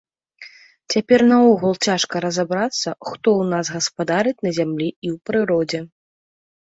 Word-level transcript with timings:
Цяпер 0.93 1.21
наогул 1.31 1.73
цяжка 1.89 2.15
разабрацца, 2.25 2.89
хто 3.09 3.29
ў 3.43 3.51
нас 3.53 3.65
гаспадарыць 3.77 4.37
на 4.49 4.55
зямлі 4.59 4.89
і 4.93 5.07
ў 5.13 5.15
прыродзе. 5.29 5.79